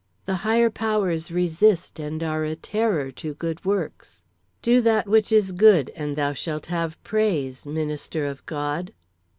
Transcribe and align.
"The 0.25 0.37
higher 0.41 0.71
powers 0.71 1.29
resist 1.31 1.99
and 1.99 2.23
are 2.23 2.43
a 2.43 2.55
terror 2.55 3.11
to 3.11 3.35
good 3.35 3.63
works. 3.63 4.23
"Do 4.63 4.81
that 4.81 5.07
which 5.07 5.31
is 5.31 5.51
good 5.51 5.91
and 5.95 6.15
thou 6.15 6.33
shalt 6.33 6.65
have 6.73 6.97
praise, 7.03 7.67
minister 7.67 8.25
of 8.25 8.43
God. 8.47 8.93